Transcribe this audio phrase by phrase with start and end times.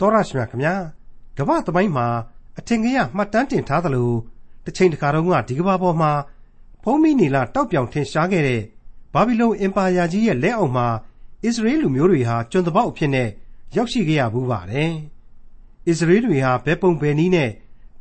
[0.00, 0.74] တော်ရရှိမြခင်ဗျာ
[1.38, 2.06] ကမ္ဘာသမိုင်းမှာ
[2.58, 4.10] အထင်ကရမှတ်တမ်းတင်ထားသလို
[4.64, 6.12] တစ်ချိန်တစ်ခါတုန်းကဒီကမ္ဘာပေါ်မှာ
[6.82, 8.62] ဖုံးမိနေလာတောက်ပြောင်ထင်ရှားခဲ့တဲ့
[9.12, 10.86] ဘာဘီလုန်အင်ပါယာကြီးရဲ့လက်အောက်မှာ
[11.44, 13.28] အစ္စရေးလူမျိုးတွေဟာကျွန်းတပေါက်အဖြစ်နဲ့
[13.76, 14.92] ရောက်ရှိခဲ့ရဘူးပါတယ်
[15.86, 17.50] အစ္စရေးတွေဟာဘယ်ပုံဘယ်နည်းနဲ့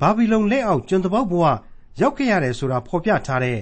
[0.01, 1.43] ဘာဘီလုန်လက်အောက်ကျွန်းတပေါက်ဘဝ
[2.01, 3.59] ရောက်ခဲ့ရတယ်ဆိုတာဖော်ပြထားတဲ့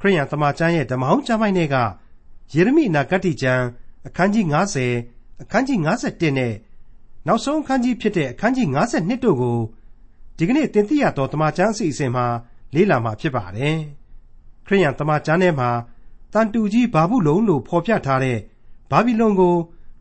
[0.00, 1.76] ခရိယန်သမာကျမ်းရဲ့ဓမ္မဟောင်းကျမ်းပိုင်းတွေက
[2.54, 3.64] ယေရမိနာဂတိကျမ်း
[4.06, 4.44] အခန်းကြီး
[4.92, 6.52] 90အခန်းကြီး51နဲ့
[7.26, 9.58] နောက်ဆုံးအခန်းကြီးဖြစ်တဲ့အခန်းကြီး52တို့ကို
[10.36, 12.26] ဒီကနေ့တင်ပြရတော့တမန်ကျမ်းအစီအစဉ်မှာ
[12.74, 13.78] လေ့လာမှာဖြစ်ပါတယ်။
[14.66, 15.70] ခရိယန်တမန်ကျမ်းထဲမှာ
[16.32, 18.38] တန်တူကြီးဘာဘူးလုံလို့ဖော်ပြထားတဲ့
[18.90, 19.54] ဘာဘီလုံကို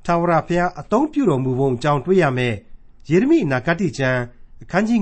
[0.06, 2.56] ထာဝရဘုရားအသုံးပြုတော်မူပုံအကြောင်းတွေ့ရမယ်။
[3.10, 4.22] ယေရမိနာဂတိကျမ်း
[4.62, 5.00] အခန်းကြီး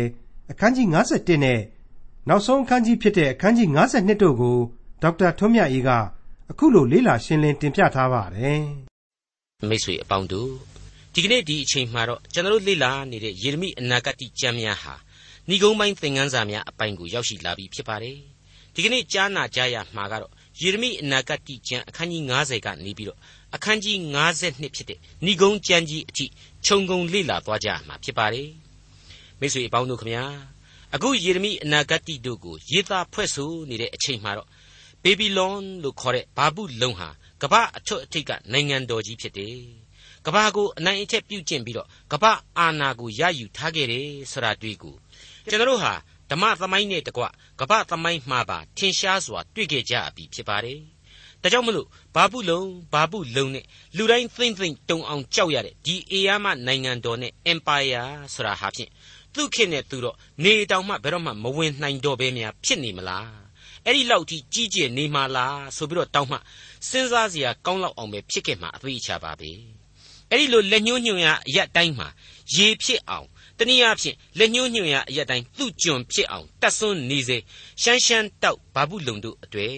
[0.00, 1.60] 90အခန်းကြီး51နဲ့
[2.28, 4.58] နောက်ဆုံးအခန်းကြီးဖြစ်တဲ့အခန်းကြီး52တို့ကို
[5.02, 5.90] ဒေါက်တာထွန်းမြတ်အေးက
[6.50, 8.62] အခုလိုလေ့လာရှင်းလင်းတင်ပြထားပါတယ်။
[9.68, 10.73] မိတ်ဆွေအပေါင်းတို့
[11.16, 14.94] ဒီကနေ့ဒီအချိန်မှာတော့ကျွန်တော်လေ့လာနေတဲ့ယေရမိအနာဂတ်ကျမ်းများဟာ
[15.48, 18.16] ဏိဂုံးပိုင်းသင်ခန်းစာများအပိုင်းကိုရောက်ရှိလာပြီဖြစ်ပါတယ်
[18.74, 23.18] ဒီကနေ့ကြားနာကြရမှာကတော့ယေရမိအနာဂတ်ကျမ်းအခန်းကြီး90ကနေပြီးတော့
[23.54, 23.96] အခန်းကြီး
[24.38, 26.26] 92ဖြစ်တဲ့ဏိဂုံးကျမ်းကြီးအထိ
[26.66, 28.48] ခြုံငုံလေ့လာသွားကြမှာဖြစ်ပါတယ်
[29.40, 30.24] မိတ်ဆွေအပေါင်းတို့ခမညာ
[30.94, 34.48] အခုယေရမိအနာဂတ်တို့ကိုရေးသားဖွဲ့ဆိုနေတဲ့အချိန်မှာတော့
[35.02, 37.08] ဘေဘီလွန်လို့ခေါ်တဲ့ဘာဘူးလုံဟာ
[37.42, 39.83] ကမ္ဘာအထွတ်အထိပ်ကနိုင်ငံတော်ကြီးဖြစ်တယ်
[40.26, 44.94] ကဘာကိုအနိုင်အထက်ပြုတ်ကျင့်ပြီးတော့ကဘာအာနာကိုရယူထားခဲ့တယ်ဆိုတာတွေ့ကို
[45.48, 45.92] ကျွန်တော်တို့ဟာ
[46.30, 47.24] ဓမ္မသမိုင်းနဲ့တကွ
[47.60, 50.78] ကဘာသမိုင်းမှာပါထင်ရှားစွာတွေ့ခဲ့ကြပြီဖြစ်ပါတယ်။
[51.42, 53.64] ဒါကြောင့်မလို့ဘာဘူးလုံဘာဘူးလုံနဲ့
[53.96, 58.90] လူတိုင်းသိမ့်သိမ့်တုံအောင်ကြောက်ရတဲ့ဒီအေယာမနိုင်ငံတော်နဲ့ empire ဆိုတာဟာဖြင့်
[59.34, 63.26] သူ့ခင်နဲ့သူတော့နေတောင်မှဘယ်တော့မှမဝင်နိုင်တော့ဘဲများဖြစ်နေမလား။
[63.86, 66.38] အဲ့ဒီလောက်ထိကြီးကျယ်နေမှာလားဆိုပြီးတော့တောင်းမှ
[66.88, 69.52] စဉ်းစားစရာကောင်းလောက်အောင်ပဲဖြစ်ခဲ့မှာအသေးချပါပဲ။
[70.34, 72.08] အဲ့ဒီလိုလက်ညှိုးညွှန်ရအရက်တိုင်းမှာ
[72.54, 73.26] ရေဖြစ်အောင်
[73.58, 77.38] တနည်းအားဖြင့်လက်ညှိုးညွှန်ရအရက်တိုင်းသူ့ကျွန်ဖြစ်အောင်တတ်ဆွန်းနေစေ
[77.82, 79.76] ရှမ်းရှမ်းတောက်ဘာဘူးလုံတို့အတွေ့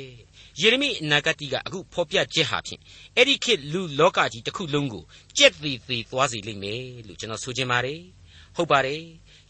[0.61, 2.81] ယေရမိအနာဂတိကအခုဖော်ပြချက်ဟာဖြင့်
[3.17, 5.05] အဲ့ဒီခေတ်လူလောကကြီးတစ်ခုလုံးကို
[5.39, 8.01] ကြက်သေးသေးသွားစေလိမ့်မယ်လို့ကျွန်တော်ဆိုချင်ပါတယ်
[8.57, 9.03] ဟုတ်ပါတယ်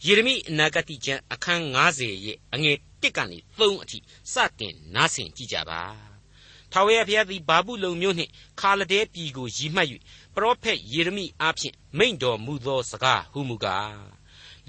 [0.05, 3.97] ယေရမိအနာဂတိကျမ်းအခန်း90ရဲ့အငယ်1ကနေ3အထိ
[4.33, 6.06] စတင်နားဆင်ကြည့်ကြပါ
[6.71, 9.87] ထာဝရဘုရားသည်ဘာဘူးလုံမြို့နှင့်ခါလဒဲပြည်ကိုရည်မှတ်၍
[10.35, 13.99] ပရောဖက်ယေရမိအားဖြင့်မိန့်တော်မူသောစကားဟုမူကား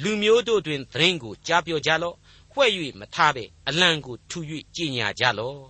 [0.03, 2.17] လူမျိုးတို့တွင်သတင်းကိုကြားပြောကြလော့
[2.53, 2.71] ဖွဲ့၍
[3.01, 4.39] မထားပဲအလံကိုထူ၍
[4.75, 5.61] ကြည်ညာကြလော့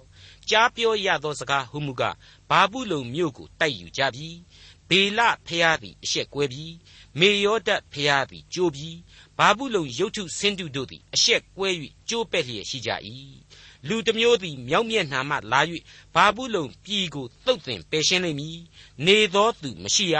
[0.48, 2.16] ကြားပြောရသောစကားဟုမူကား
[2.50, 4.28] ဘာဘူးလုံမြို့ကိုတိုက်ယူကြပြီ
[4.88, 6.64] ဘေလဖျားသည်အရှက်ကွဲပြီ
[7.18, 8.88] မေယောဒတ်ဖျားသည်ကြိုးပြီ
[9.38, 11.68] ဘာဘူးလုံရုတ်ထုဆင်းတုတို့သည်အရှက်ကွဲ၍
[12.08, 12.90] ကြိုးပဲ့လျက်ရှိကြ၏
[13.88, 15.60] လူတစ်မျိုးသည်မြောက်မျက်နှာမှလာ၍
[16.14, 18.58] ဘာဘူးလုံပြည်ကိုသုတ်သင်ပယ်ရှင်းလိမ့်မည်
[19.06, 20.16] နေသောသူမရှိရ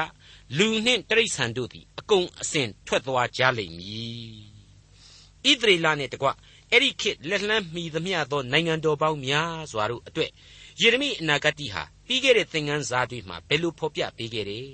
[0.59, 4.49] လူနှင့်တိရစ္ဆာန်တို့သည်အကုန်အစင်ထွက်သွားကြလိမ့်မည်
[5.45, 6.29] ဣသရေလနှင့်တကွ
[6.71, 10.31] အဲ့ဒီခေတ်လက်လန်းမှီသမျှသောနိုင်ငံတော်ပေါင်းများစွာတို့အတွက်
[10.81, 14.69] ယေရမိအနာဂတ်ဟာပြီးခဲ့တဲ့သင်ခန်းစာတွေမှာဘယ်လိုဖော်ပြပေးခဲ့တယ်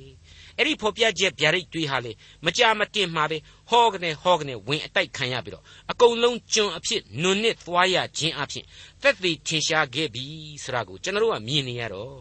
[0.59, 2.13] အဲ့ဒီဖော်ပြချက်ဗျာဒိတ်တွေဟာလေ
[2.45, 3.39] မကြမတင်မှာပဲ
[3.71, 8.65] ဟောကနေဟောကနေဝင်အတိုက်ခံရပြီးတော့အကုန်လုံးကျွန်အဖြစ်နုံနစ်သွားရခြင်းအဖြစ်
[9.03, 10.25] သက်သေထင်ရှားခဲ့ပြီ
[10.65, 12.19] ဆိုတာကိုကျွန်တော်တို့ကမြင်နေရတော့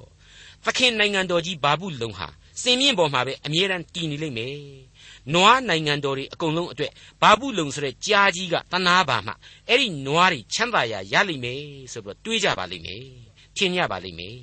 [0.65, 2.27] သခင်နိုင်ငံတော်ကြီးဘာဘူးလုံဟာ
[2.61, 4.57] စင်မြင့်ပေါ်မှာပဲအမြဲတမ်းတည်နေလိမ့်မယ်
[5.33, 9.33] နွားနိုင်ငံတော်တွေအကုန်လုံးအတွက်ဘာဘူးလုံဆိုတဲ့ကြားကြီးကတနာပါမှ
[9.69, 11.61] အဲ့ဒီနွားတွေချမ်းသာရာရလိမ့်မယ်
[11.93, 13.05] ဆိုပြီးတော့တွေးကြပါလိမ့်မယ်
[13.57, 14.37] ထင်ကြပါလိမ့်မယ်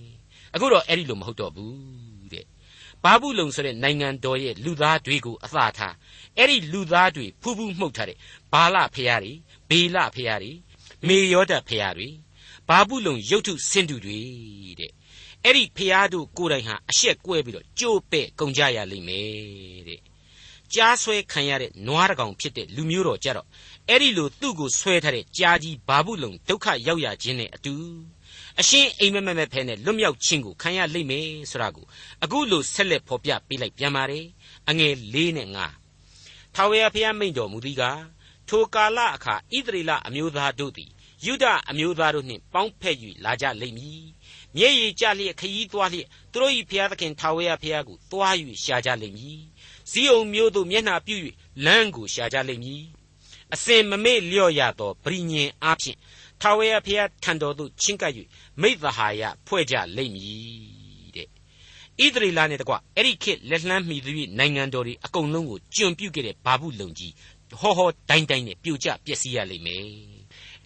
[0.55, 2.00] အခုတော့အဲ့ဒီလိုမဟုတ်တော့ဘူး
[3.05, 5.94] ဘာဘူးလုံဆိုတဲ့နိုင်ငံတော်ရဲ့လူသားတွေကိုအသာထား
[6.37, 8.19] အဲ့ဒီလူသားတွေဖူးဖူးမှုတ်ထားတဲ့
[8.53, 9.33] ဘာလဖျားတွေ
[9.69, 10.53] ဘေလဖျားတွေ
[11.06, 12.09] မေယောဒဖျားတွေ
[12.69, 14.21] ဘာဘူးလုံရုတ်ထုဆင်းတူတွေ
[14.81, 14.93] တဲ့
[15.44, 20.00] အဲ့ဒီဖျားတို့ကိုယ်တိုင်ဟာအရှက်ကွဲပြီးတော့ကြိုးပဲ့ကုန်ကြရလိမ့်မယ်တဲ့
[20.75, 23.47] ကြားဆွဲခံရတဲ့နွားတကောင်ဖြစ်တဲ့လူမျိုးတော်ကြတော့
[23.89, 27.75] အဲ့ဒီလိုသူ့ကိုဆွဲထားတဲ့ကြားကြီးဘာဘူးလုံဒုက္ခရောက်ရခြင်းနဲ့အတူ
[28.59, 31.87] အရှင်းအိမ်မက်မက်မက်ဖဲနဲ့လွတ်မြောက်ခြင်းကိုခံရလိမ့်မယ်ဆိုတာကို
[32.25, 34.25] အခုလိုဆက်လက်ဖော်ပြပေးလိုက်ပြန်ပါတယ်
[34.69, 35.59] အငယ်၄နဲ့၅
[36.54, 38.01] ထာဝရဘုရားမိန့်တော်မူသည်ကား
[38.48, 40.91] ထိုကာလအခါဣသရေလအမျိုးသားတို့သည်
[41.27, 44.03] ယုဒအမျိုးသားတို့နှင့်ပေါင်းဖက်၍လာကြလိမ့်မည်
[44.57, 48.34] မျက်ရည်ကျလျက်ခยีသွားလျက်သူတို့၏ဘုရားသခင်ထာဝရဘုရားကိုသွား၍
[48.65, 49.41] ရှာကြလိမ့်မည်
[49.91, 51.16] ဇီးုံမျိုးသို့မျက်နှာပြု၍
[51.65, 52.83] လမ်းကိုရှာကြလိမ့်မည်
[53.54, 55.98] အစဉ်မမေ့လျော့ရသောပရိညင်အားဖြင့်
[56.41, 58.13] ထာဝရဘုရားထံတော်သို့ချဉ်ကပ်၍
[58.60, 67.13] မိသဟာယဖွဲ့ကြလိမ့်မည်တဲ့ဣသရေလနဲ့တကွအဲ့ဒီခေတ်လက်လှမ်းမှီသူနိုင်ငံတော်တွေအကုန်လုံးကိုကျွန်ပြုတ်ခဲ့တဲ့ဘာဘူးလုံကြီး
[67.60, 69.84] ဟောဟောတိုင်းတိုင်းနဲ့ပြိုကျပျက်စီးရလိမ့်မယ်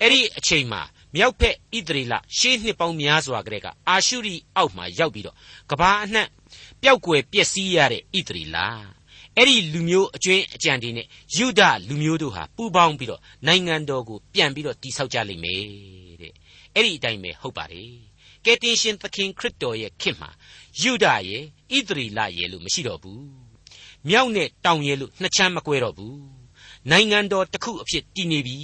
[0.01, 0.83] အဲ့ဒီအချိန်မှာ
[1.15, 5.37] မြောက်ဖက်ဣသရေလရှေးနှစ်ပေါင်းများစွာကတည်းကအာရှုရိအောက်မှာရောက်ပြီးတော့
[5.71, 6.29] ကဘာအနှံ့
[6.83, 8.59] ပျောက်ကွယ်ပျက်စီးရတဲ့ဣသရေလ
[9.39, 15.63] အဲ့ဒီလူမျိုးအကျွင်းအကြံတွေနဲ့ယူဒလူမျိုးတို့ဟာပူးပေါင်းပြီးတော့နိုင်ငံတော်ကိုပြန်ပြီးတော့တည်ဆောက်ကြလိမ့်မယ်
[16.21, 16.33] တဲ့
[16.75, 17.91] အဲ့ဒီအတိုင်းပဲဟုတ်ပါတယ်
[18.45, 20.31] ကယ်တင်ရှင်သခင်ခရစ်တော်ရဲ့ခေတ်မှာ
[20.81, 21.43] ယူဒရဲ့
[21.77, 23.25] ဣသရီလရဲ့လို့မရှိတော့ဘူး
[24.09, 26.19] မြောက်နဲ့တောင်ရဲ့လို့နှစ်ချမ်းမကွဲတော့ဘူး
[26.91, 28.59] နိုင်ငံတော်တစ်ခုအဖြစ်တည်နေပြီ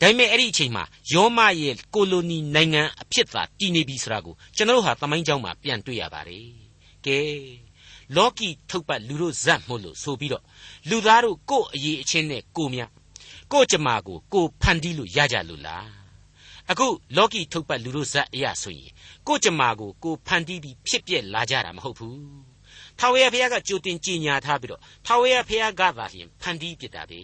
[0.00, 6.46] ဒါပေမဲ့အဲ့ဒီအချိန်မှာယောမရဲ့ကိုလိုနီနိုင်ငံအဖြစ်သာတည်နေပြီဆိုတာကိုကျွန်တော်တို့ဟာသမိုင်းကြောင်းမှာပြန်တွေ့ရပါတယ်
[7.06, 7.18] ကဲ
[8.16, 10.44] လောကီထုတ်ပတ်လူတို့ဇတ်မို့လို့ဆိုပြီးတော့
[10.88, 12.82] လူသားတို့ကို့အရေးအချင်းနဲ့ကိုမြ
[13.52, 15.86] ကို့ကြမာကိုကိုဖန်တီးလို့ရကြလို့လား
[16.70, 16.86] အခု
[17.16, 18.92] လောကီထုတ်ပတ်လူတို့ဇတ်အရာဆိုရင်
[19.26, 22.20] ကို့ကြမာကိုကိုဖန်တီးပြီးဖြစ်ပြက်လာကြတာမဟုတ်ဘူး
[22.98, 27.22] ထာဝရဘုရားကကြိုတင်ကြင်ညာထားပြီးတော့ထာဝရဘုရားကသာလျှင်ဖန်တီးပြစ်တာပဲ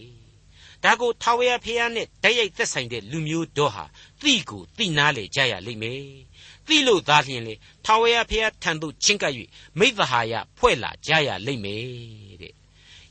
[0.85, 3.85] ဒါကိုထာဝရဘုရားနဲ့တိုက်ရိုက်သက်ဆိုင်တဲ့လူမျိုးတို့ဟာ
[4.23, 6.03] သိကိုသိနာလေကြရလိမ့်မယ်
[6.67, 7.55] သိလို့သာလျှင်လေ
[7.85, 9.33] ထာဝရဘုရားထံသို့ချဉ်ကပ်၍
[9.79, 12.53] မိသဟာယဖွဲ့လာကြရလိမ့်မယ်တဲ့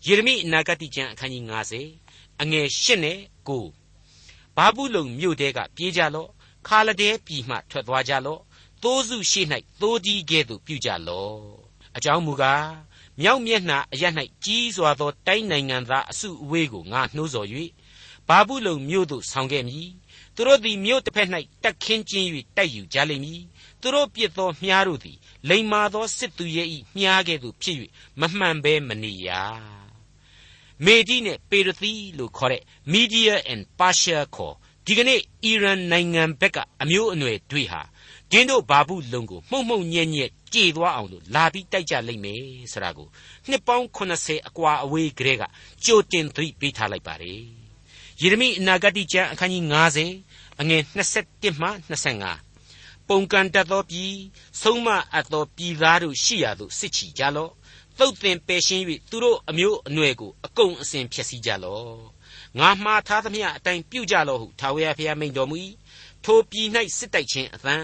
[0.07, 1.43] ယေရမိအနာဂတိကျမ်းအခန်းကြီး
[1.91, 3.17] 90အငယ်၈နဲ့
[3.47, 6.29] 9ဘာဘူးလုံမြို့တဲကပြေးကြလော့
[6.67, 8.41] ခါလဒဲပြည်မှထွက်သွားကြလော့
[8.83, 9.41] သိုးစုရှိ၌
[9.81, 11.39] သိုးဒီကဲ့သို့ပြုကြလော့
[11.97, 12.67] အကြောင်းမူကား
[13.21, 14.03] မြောက်မျက်နှာအရ၌
[14.45, 17.47] ကြီးစွာသောတိုင်းနိုင်ငံသားအစုအဝေးကိုငါနှိုးဆော်၍
[18.27, 19.87] ဘာဘူးလုံမြို့သို့ဆောင်ခဲ့မည်
[20.35, 21.29] သူတို့သည်မြို့တစ်ဖက်၌
[21.63, 22.27] တက်ခင်းကျင်း၍
[22.57, 23.41] တိုက်ယူကြလိမ့်မည်
[23.81, 25.17] သူတို့ပြစ်သောမြားတို့သည်
[25.49, 27.77] လိမ္မာသောစစ်သူရဲ့ဤမြားကဲ့သို့ဖြစ်၍
[28.19, 29.29] မမှန်ဘဲမနေရ
[30.85, 34.55] မေဒီနဲ့ပေရသီလို့ခေါ်တဲ့ Media and Persia ခေါ်
[34.85, 37.81] ဒီကနေ့အီရန်နိုင်ငံဘက်ကအမျိုးအနွယ်တွေဟာ
[38.31, 42.41] ဒင်းတို့ဘာဘူးလုံကိုမှုံမှုံညံ့ညက်ကြေသွားအောင်လို့လာပြီးတိုက်ကြလိမ့်မယ်
[42.71, 43.07] ဆိုတာကို
[43.49, 45.43] နှစ်ပေါင်း80အကွာအဝေးကလေးက
[45.85, 47.64] ကြိုတင်သတိပေးထားလိုက်ပါတယ်
[48.21, 49.63] ယေရမိအနာဂတိကျမ်းအခန်းကြီး
[50.13, 50.81] 90အငယ်
[51.19, 51.69] 21မှ
[52.39, 54.13] 25ပုံကန်တတ်သောပြည်
[54.61, 57.51] ဆုံးမအပ်သောပြည်သားတို့ရှိရာသို့စစ်ချီကြလော့
[57.99, 61.97] သုတ်သင်ပယ်ရှင်း၍သူတို့အမျိုးအနွယ်ကိုအကုန်အစင်ဖျက်ဆီးကြလော့
[62.59, 65.57] ငါမှားထားသမျှအတိုင်းပြုကြလော့ဟုထာဝရဘုရားမိန့်တော်မူ၏
[66.25, 66.67] ထိုပြည်၌
[66.97, 67.75] စစ်တိုက်ခြင်းအသံ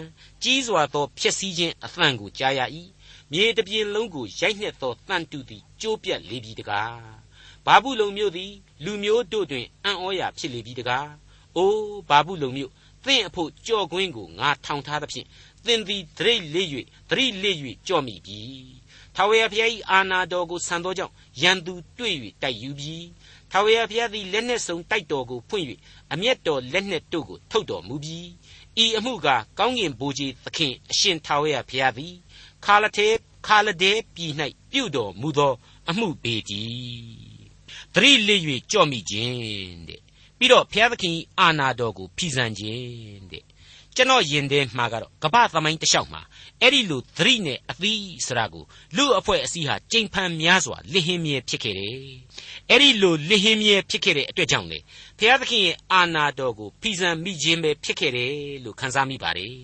[0.43, 2.61] ကြီးစွာသောဖျက်ဆီးခြင်းအသံကိုကြားရ၏
[3.31, 7.20] မြေတပြင်လုံးကိုရိုက်နှက်သောတန်တူသည်ကျိုးပြက်လေပြီတကား
[7.65, 8.51] ဘာဘူးလုံမြို့သည်
[8.83, 11.09] လူမျိုးတို့တွင်အံ့ဩရာဖြစ်လေပြီတကား
[11.57, 12.71] အိုးဘာဘူးလုံမြို့
[13.05, 15.27] သင်အဖို့ကြော်ကွင်းကိုငါထောင်ထားသဖြင့်
[15.65, 16.67] သင်သည်ဒရိတ်လေး၍
[17.09, 17.55] ဒရိတ်လေး၍
[17.87, 18.39] ကြော့မိပြီ
[19.15, 22.95] ထာဝရဘုရား၏အာနာတော်ကိုဆံသောကြောင့်ရန်သူတွေ့၍တိုက်ယူပြီ
[23.51, 25.65] ထာဝရဘုရားသည်လက်နှင့်စုံတိုက်တော်ကိုဖွင့်၍
[26.13, 28.19] အမျက်တော်လက်နှင့်တို့ကိုထုတ်တော်မူပြီ
[28.83, 29.27] ဤအမှုက
[29.57, 32.13] ကောင်းကင်ဘိုးကြီးသခင်အရှင်ထာဝရဘုရားသည်
[32.65, 33.07] ခါလတေ
[33.47, 34.33] ခါလဒေပြည်၌
[34.71, 35.53] ပြုတော်မူသော
[35.89, 37.30] အမှုပေတည်း
[37.95, 38.39] သတိလေး၍
[38.71, 40.01] ကြော့မိခြင်းတဲ့
[40.37, 43.43] ပြီးတော့ဘုရားသခင်အာနာတော်ကိုဖီဆန်ခြင်းတဲ့
[43.95, 46.21] ကျွန်တော်ယင်တဲ့မှာကတော့ကပ္ပသမိုင်းတစ်လျှောက်မှာ
[46.61, 48.63] အဲ့ဒီလိုသတိနဲ့အသီးစရာကို
[48.95, 51.97] လူအဖွဲ့အစည်းဟာကြိမ်ဖန်များစွာလစ်ဟင်းမြဲဖြစ်ခဲ့တယ်
[52.69, 54.79] အဲ့ဒီလိုလစ်ဟင်းမြဲဖြစ်ခဲ့တဲ့အတွက်ကြောင့်လေ
[55.17, 58.33] ဘုရားသခင်ရဲ့အာနာတော်ကိုဖီဆန်မိခြင်းပဲဖြစ်ခဲ့တယ်
[58.63, 59.55] လို့ခန်းစားမိပါတယ်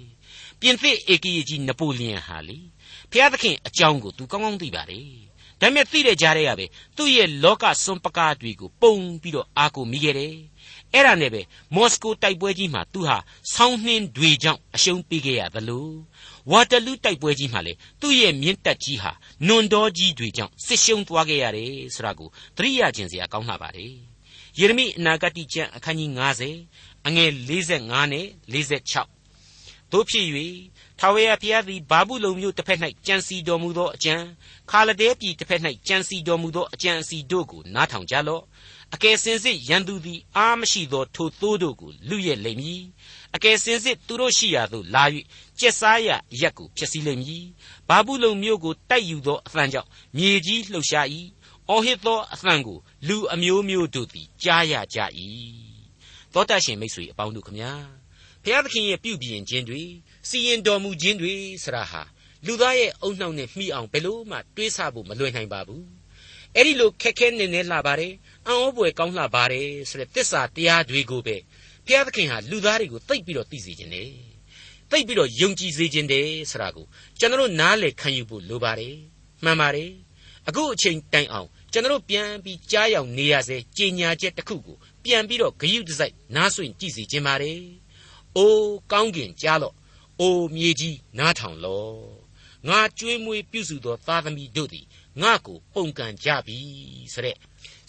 [0.59, 2.57] ပြင်သစ်ဧကီကြီးနပိုလီယန်ဟာလေ
[3.11, 5.26] ဘုရားသခင်အကြောင်းကိုသူကောင်းကောင်းသိပါတယ်
[5.61, 6.65] ဒါပေမဲ့သိတဲ့ကြားထဲကပဲ
[6.97, 10.35] သူ့ရဲ့လောကစွန်ပကားတွေကိုပုံပြီးတော့အာကိုမိခဲ့တယ်
[10.93, 11.41] အဲ့ဒါနဲ့ပဲ
[11.75, 13.17] မော်စကိုတိုက်ပွဲကြီးမှာသူဟာ
[13.53, 15.89] ဆောင်းနှင်းတွေကြောင့်အရှုံးပေးခဲ့ရသလို
[16.51, 19.11] ဝါတလူတိုက်ပွဲကြီးမှာလေသူ့ရဲ့မြင့်တက်ကြီးဟာ
[19.47, 23.93] နွန်တော်ကြီးတွေကြောင့်စစ်ရှုံးသွားခဲ့ရတယ်ဆိုတာကိုသတိရခြင်းစရာကောင်းလှပါတယ်
[24.59, 26.09] ယေရမိအနာဂတိကျမ်းအခန်းကြီး
[26.59, 30.25] 90အငယ်45နဲ့46တို့ဖြစ်၍
[30.99, 34.15] ထာဝရဘုရားသည်ဘာဘူးလုံမြို့တစ်ဖက်၌ကြံစီတော်မူသောအကြံ
[34.69, 38.43] ခါလဒဲပြည်တစ်ဖက်၌ကြံစီတော်မူသောအကြံအစီတို့ကိုနားထောင်ကြလော့
[38.93, 42.81] အကယ်စင်စစ်ရန်သူသည်အားမရှိသောထိုသိုးတို့ကိုလူရဲ့လိမ့်မည်
[43.35, 45.03] အကယ်စင်စစ်သူတို့ရှိရာသို့လာ၍
[45.59, 46.09] ကျက်စားရ
[46.41, 47.45] ရက်ကိုဖျက်ဆီးလိမ့်မည်
[47.87, 51.07] ဘာဘူးလုံမြို့ကိုတိုက်ယူသောအသံကြောင့်မြေကြီးလှုပ်ရှား၏
[51.69, 52.77] အော်ဟစ်သောအသံကို
[53.07, 54.99] လူအမျိုးမျိုးတို့သည်ကြားရကြ၏
[56.33, 57.71] သောတရှင်မိတ်ဆွေအပေါင်းတို့ခမညာ
[58.43, 59.83] ဘုရားသခင်ရဲ့ပြုပြင်ခြင်းတွေ
[60.27, 62.01] စီရင်တော်မူခြင်းတွေဆရာဟာ
[62.45, 65.85] လူသားရဲ့အုံနှောက်နဲ့မှီအောင်ဘယ်လို့မှတွေးဆဖို့မလွယ်နိုင်ပါဘူး
[66.55, 68.13] အဲ့ဒီလိုခက်ခဲနေနေလှပါတယ်
[68.47, 71.37] အံ့ဩဖွယ်ကောင်းလှပါတယ်ဆိုတဲ့တစ္ဆာတရားတွေကိုပဲ
[71.85, 74.09] ဘုရားသခင်ဟာလူသားတွေကိုသိပ်ပြီးတော့သိစေခြင်းတယ်
[74.91, 76.85] သိပ်ပြီးတော့ယုံကြည်စေခြင်းတယ်ဆိုတာကို
[77.19, 78.95] ကျွန်တော်နားလည်ခံယူဖို့လိုပါတယ်
[79.43, 79.91] မှန်ပါတယ်
[80.47, 87.59] အခုအချိန်တိုင်အောင်ကျွန်တော်ပြန်ပြီးကြားရောက်နေရစေကြေညာချက်တစ်ခုကိုပြန်ပြီးတော့ဂယုတစိုက်နားဆွင့်ကြည့်စီခြင်းပါတယ်
[88.35, 89.75] အိုးကောင်းကင်ကြားလော့
[90.19, 91.97] အိုးမြေကြီးနားထောင်လော့
[92.67, 94.85] ငါကြွေးမွေးပြုစုသောသားသမီးတို့သည်
[95.21, 96.57] ငါကိုပုန်ကန်ကြပြီ
[97.13, 97.35] ဆိုတဲ့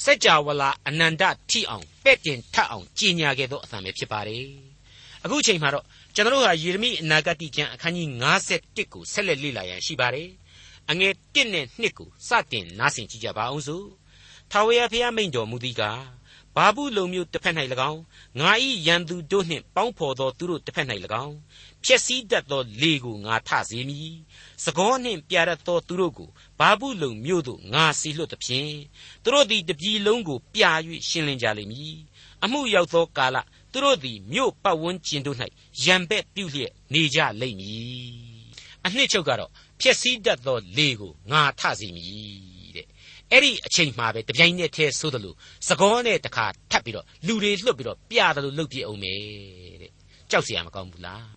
[0.04, 4.46] စัจ java လာအနန္တထိအောင်ပဲ့တင်ထပ်အောင်ကြီးညာခဲ့သောအသံပဲဖြစ်ပါတယ်
[5.24, 8.08] အခုချိန်မှာတော့ကျွန်တော်တို့ဟာယေရမိအနာဂတိကျမ်းအခန်းကြီး
[8.52, 10.28] 51ကိုဆက်လက်လေ့လာရန်ရှိပါတယ်
[10.90, 13.86] အငယ်1နဲ့2ကိုစတင်နားဆင်ကြည့်ကြပါအောင်စို့
[14.50, 16.02] ထာဝရဘုရားမိန့်တော်မူသည်ကား
[16.56, 17.54] ဘာဘူးလုံမျိုးတစ်ဖက်၌၎
[17.90, 18.00] င်း
[18.40, 20.86] ငါဤရန်သူတို့နှင့်ပေါင်းဖော်သောသူတို့တစ်ဖက်၌၎
[21.24, 21.34] င်း
[21.83, 24.13] ဖြစ်စည်းတတ်သောလေကိုငါထစေမည်။
[24.63, 28.73] စကောနှင့်ပြရတ်သောသူတို့ကိုဘာဘူးလုံမြို့သို့ငါစီလွတ်သဖြင့်
[29.23, 30.71] သူတို့သည်တပြည်လုံးကိုပြာ၍
[31.09, 31.95] ရှင်းလင်းကြလိမ့်မည်။
[32.43, 33.37] အမှုရောက်သောကာလ
[33.71, 35.37] သူတို့သည်မြို့ပတ်ဝန်းကျင်တို့၌
[35.83, 38.13] ရံပဲ့ပြုလျက်နေကြလိမ့်မည်။
[38.85, 42.87] အနှစ်ချုပ်ကတော့ဖြစ်စည်းတတ်သောလေကိုငါထစေမည်တဲ့။
[43.31, 45.35] အဲ့ဒီအချိန်မှပဲတပြိုင်နက်တည်းဆိုသလို
[45.67, 49.19] စကောနဲ့တခါထပ်ပြီးတော့လူတွေလွတ်ပြီးတော့ပြတယ်လို့လုပ်ပြအောင်မယ်
[49.81, 49.91] တဲ့။
[50.31, 51.23] ကြောက်เสียမကောင်းဘူးလား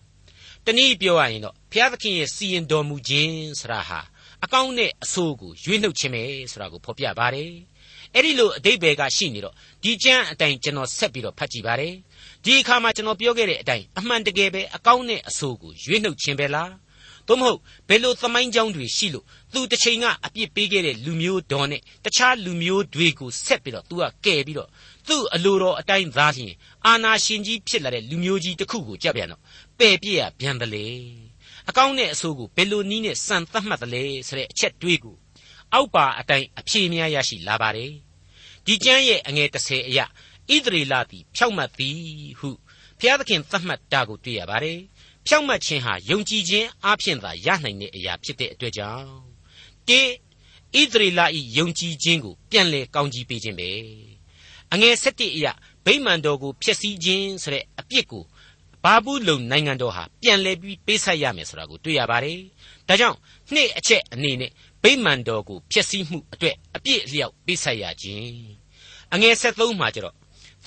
[0.66, 4.00] တနည်းပြောရရင်တော့ဘုရားသခင်ရဲ့စီရင်တော်မူခြင်းဆိုတာဟာ
[4.44, 7.50] အကောင်းနဲ့အဆိုးကိုရွေးနှုတ်ခြင်းပဲဆိုတာကိုဖော်ပြပါတယ်။
[8.14, 11.92] အဲ့ဒီလိုအတိတ်ဘယ်ကရှိနေတော့ဒီကျမ်းအတိုင်းကျွန်တော်ဆက်ပြီးတော့ဖတ်ကြည့်ပါတယ်။
[12.44, 16.70] ဒီအခါမှာကျွန်တော်ပြောခဲ့တဲ့အတိုင်းအမှန်တကယ်ပဲအကောင်းနဲ့အဆိုးကိုရွေးနှုတ်ခြင်းပဲလား။
[17.28, 24.68] သို့မဟုတ်ဘယ်လိုသမိုင်းကြောင်းတွေရှိလို့သူတစ်ချိန်ကအပြစ်ပေးခဲ့တဲ့လူမျိုးတော်နဲ့တခြားလူမျိုးတွေကိုဆက်ပြီးတော့ तू ကကယ်ပြီးတော့
[25.08, 26.54] သူ့အလိုတော်အတိုင်းသားလျင်
[26.86, 29.40] အာနာရှင်ကြီးဖြစ်လာတဲ့လူမျိုးကြီးတစ်ခုကိုကြက်ပြန်တော့
[29.78, 30.88] ပယ်ပြစ်ရပြန်တယ်လေ
[31.68, 35.16] အကောင်းနဲ့အဆိုးကိုဘယ်လိုနည်းနဲ့စံသတ်မှတ်တယ်လဲဆိုတဲ့အချက်တွေးကို
[35.72, 37.92] အောက်ပါအတိုင်းအဖြေများရရှိလာပါတယ်
[38.66, 42.00] ဒီကျမ်းရဲ့အငယ်30အရဣသရေလသည်ဖြောက်မှတ်သည်
[42.40, 42.50] ဟု
[42.98, 44.78] ဘုရားသခင်သတ်မှတ်တာကိုတွေ့ရပါတယ်
[45.26, 49.08] ဖြောက်မှတ်ခြင်းဟာယုံကြည်ခြင်းအပြင်သာရနိုင်တဲ့အရာဖြစ်တဲ့အတွက်ကြောင့်
[49.88, 50.00] တေ
[50.80, 51.20] ဣသရေလ၏
[51.56, 53.70] ယုံကြည်ခြင်းကိုပြန်လဲကောင်းကြီးပေးခြင်းပဲ
[54.72, 55.52] အငယ်7အရာ
[55.84, 58.24] ဗိမာန်တော်ကိုဖျက်ဆီးခြင်းဆိုတဲ့အပြစ်ကို
[58.84, 62.38] ဘာဘူးလုံနိုင်ငံတော်ဟာပြန်လဲပြီးပေးဆက်ရမယ်ဆိုတာကိုတွေ့ရပါတယ်။
[62.88, 63.16] ဒါကြောင့်
[63.52, 64.50] နှစ်အချက်အနေနဲ့
[64.82, 68.34] ဗိမာန်တော်ကိုဖျက်ဆီးမှုအတွက်အပြစ်အလျောက်ပေးဆက်ရခြင်း
[69.14, 70.16] အငယ်73မှာကျတော့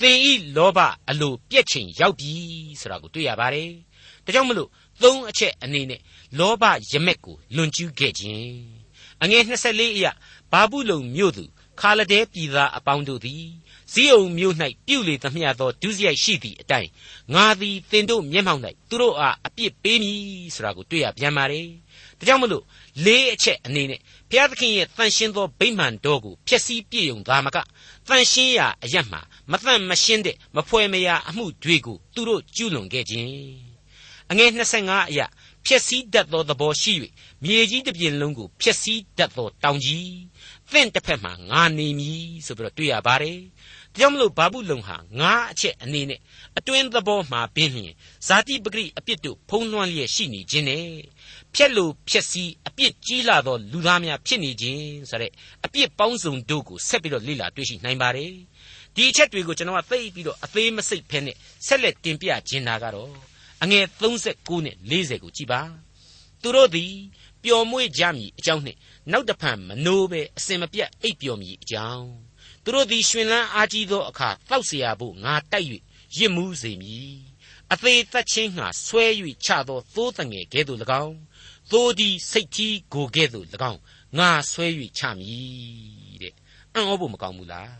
[0.00, 0.78] သင်ဤလောဘ
[1.10, 2.32] အလိုပြက်ချိန်ရောက်ပြီ
[2.80, 3.70] ဆိုတာကိုတွေ့ရပါတယ်။
[4.24, 4.70] ဒါကြောင့်မလို့
[5.02, 6.00] သုံးအချက်အနေနဲ့
[6.38, 8.56] လောဘရမက်ကိုလွန်ကျူးခဲ့ခြင်း
[9.22, 10.12] အငယ်24အရာ
[10.52, 11.44] ဘာဘူးလုံမြို့သူ
[11.80, 13.44] ခါလဒဲပြည်သားအပေါင်းတို့သည်
[13.92, 14.54] ဇီးုံမြို့၌
[14.86, 16.90] ပြုလေသမျှသောဒုစရိုက်ရှိသည့်အတိုင်း
[17.34, 20.20] ငါသည်သင်တို့မျက်မှောက်၌သူတို့အားအပြစ်ပေးမည်
[20.54, 21.60] ဆိုတာကိုတွေ့ရပြန်ပါ रे
[22.18, 22.64] ဒါကြောင့်မလို့
[23.04, 24.00] လေးအချက်အနေနဲ့
[24.30, 27.58] ဘုရားသခင်ရဲ့တန်ရှင်းသောဗိမာန်တော်ကိုဖျက်ဆီးပြည့်ုံသားမက
[28.08, 33.30] တန်ရှင်းရာအရတ်မှာမတန့်မရှင်းတဲ့မဖွဲမရာအမှုတွေကိုသူတို့ကျူးလွန်ခဲ့ခြင်း
[34.30, 34.50] အငယ်
[34.80, 35.26] 25အရာ
[35.66, 36.92] ဖျက်ဆီးတတ်သောသဘောရှိ၍
[37.42, 40.10] မြေကြီးတစ်ပြင်လုံးကိုဖျက်ဆီးတတ်သောတောင်ကြီး
[40.72, 46.20] သင့်တစ်ဖက်မှာငါနေမည်ဆိုပြီးတော့တွေ့ရပါတယ်။ဒါ ကြောင့်မလို့ဘာဘူးလုံဟာငါအချက်အနေနဲ့
[46.58, 47.92] အတွင်းသဘောမှာပင်လျင်
[48.26, 50.86] ဇာတိပဂရိအပြစ်တို့ဖုံးလွှမ်းလျက်ရှိနေခြင်းနဲ့
[51.54, 55.32] ဖြက်လို့ဖြက်စီးအပြစ်ကြီးလာသောလူသားများဖြစ်နေခြင်းဆိုတဲ့
[55.64, 58.32] အပြစ်ပေါင်းစုံတို့ကိုဆက်ပြီးတော့လေ့လာတွေ့ရှိနိုင်ပါတယ်။
[58.94, 61.36] ဒီအချက်တွေကိုကျွန်တော်ကသိပြီးတော့အသေးမစိတ်ဖဲနဲ့
[61.66, 63.10] ဆက်လက်တင်ပြခြင်းနာကတော့
[63.62, 65.60] အငယ်39နဲ့40ကိုကြည်ပါ
[66.42, 66.92] သူတို့သည်
[67.42, 68.78] ပျော်မွေ့ကြမည်အကြောင်းနှင့်
[69.12, 72.25] နောက်တဖန်မနိုးပဲအစင်မပြတ်အိပ်ပျော်မည်အကြောင်း
[72.65, 75.67] သူတို့သည်ရှင်လန်းအားကြီးသောအခါတောက်เสียဖို့ငါတိုက်၍
[76.17, 77.15] ရစ်မှုစေမည်
[77.73, 79.05] အသေးသက်ချင်းငါဆွဲ၍
[79.45, 81.17] ချသောသိုးတငယ်ကဲ့သို့၎င်း
[81.71, 83.79] သိုးဒီစိတ်ကြီးကိုကဲ့သို့၎င်း
[84.17, 84.67] ငါဆွဲ၍
[84.97, 86.33] ချမည်တဲ့
[86.73, 87.71] အံ့ဩဖို့မကောင်းဘူးလား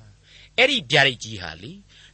[0.58, 1.72] အဲ့ဒီဗျာဒိတ်ကြီးဟာလေ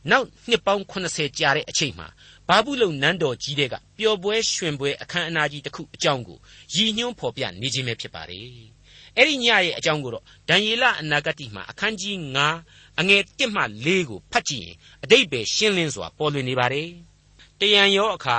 [0.09, 2.07] နောက်နှစ်ပေါင်း80ကြာတဲ့အချိန်မှာ
[2.47, 6.37] ဘာဘူးလုံနန်းတော်ကြီးတဲ့ကပျော်ပွဲရွှင်ပွဲအခမ်းအနားကြီးတစ်ခုအကြောင်းကို
[6.75, 8.51] ရည်ညွှန်းဖော်ပြနေခြင်းပဲဖြစ်ပါတယ်။
[9.16, 12.16] အဲ့ဒီညရဲ့အကြောင်းကိုတော့ဒံယေလအနာဂတိမှာအခန်းကြီး
[12.58, 16.90] 9အငယ်1မှ4ကိုဖတ်ကြည့်ရင်အတိတ်ပဲရှင်းလင်းစွာပေါ်လွင်နေပါတယ်။
[17.60, 18.38] တယံရောအခါ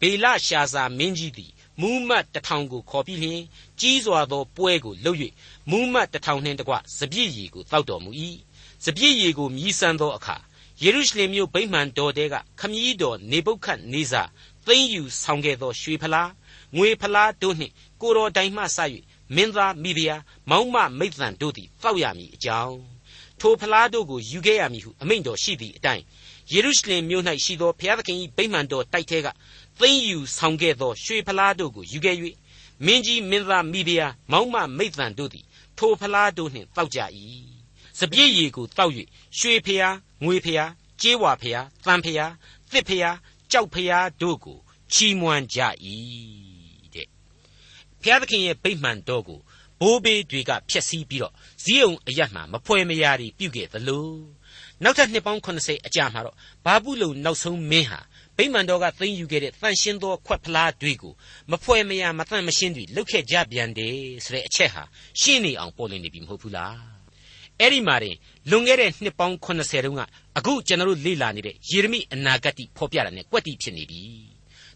[0.00, 3.42] ဘေလရှာစာမင်းကြီးသည်မူးမတ်တထောင်ကိုခေါ်ပြီးလျှင်
[3.80, 5.18] ကြီးစွာသောပွဲကိုလုပ်၍
[5.70, 8.10] မူးမတ်တထောင်နှင့်တကွစပြည့်ရည်ကိုတောက်တော်မူ၏
[8.84, 10.36] စပြည့်ရည်ကိုမြည်ဆန်းသောအခါ
[10.82, 14.22] ယေရုရှလင်မြို့ဗိမာန်တော်တဲကခမည်းတော်နေပုခတ်နေစာ
[14.66, 16.30] သိမ့်ယူဆောင်ခဲ့သောရွှေဖလား
[16.76, 18.78] ငွေဖလားတို့နှင့်ကိုတော်တိုင်မှဆ၍
[19.34, 22.78] မင်းသားမိဖုရားမောင်းမမိတ်သံတို့သည်တောက်ရမည်အကြောင်း
[23.40, 26.04] ထိုဖလားတို့ကိုယူခဲ့ရမည်ဟုအမိန့်တော်ရှိသည့်အတိုင်း
[26.52, 29.28] ယေရုရှလင်မြို့၌ရှိသောဘုရားသခင်၏ဗိမာန်တော်တိုက်ထဲက
[29.80, 32.16] သိမ့်ယူဆောင်ခဲ့သောရွှေဖလားတို့ကိုယူခဲ့၍
[32.84, 35.44] မင်းကြီးမင်းသားမိဖုရားမောင်းမမိတ်သံတို့သည်
[35.78, 37.00] ထိုဖလားတို့နှင့်တောက်ကြ၏
[37.98, 38.92] စပြည့်ရည်ကိုတောက်၍
[39.38, 42.32] ရွှေဖျားငွေဖျားကြေးဝါဖျားတန်ဖျား
[42.70, 43.16] သစ်ဖျား
[43.52, 44.58] ကြောက်ဖျားတို့ကို
[44.92, 46.55] ချီးမွမ်းကြ၏တဲ့
[48.06, 49.40] ဘုရားသခင်ရဲ့ဗိမှန်တော်ကို
[49.80, 51.32] ဘိုးဘေးတွေကဖျက်ဆီးပြီးတော့
[51.64, 54.10] ဇီးုံအရတ်မှာမဖွဲမရာတွေပြုခဲ့သလို
[54.82, 58.00] နောက်ထပ်နှစ်ပေါင်း80အကြာမှာတော့ဘာဘူးလုံနောက်ဆုံးမင်းဟာ
[58.36, 61.12] ဗိမာန်တော်ကသိမ်းယူခဲ့တဲ့တန်ရှင်းသောခွက်ဖလားတွေကို
[61.50, 64.82] မဖွဲမရမတန့်မရှင်းတွေလုတ်ခဲ့ကြပြန်တယ်ဆိုတဲ့အချက်ဟာ
[65.20, 66.78] ရှင်းနေအောင်ပေါ်လင်းနေပြီမဟုတ်ဘူးလား
[67.60, 68.16] အဲ့ဒီမှာတင်
[68.50, 70.02] လွန်ခဲ့တဲ့နှစ်ပေါင်း80တုန်းက
[70.38, 74.02] အခုကျွန်တော်တို့လေ့လာနေတဲ့ယေရမိအနာဂတ်ဖော်ပြတာ ਨੇ ကွက်တိဖြစ်နေပြီ